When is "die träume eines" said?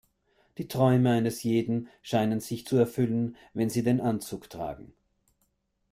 0.57-1.43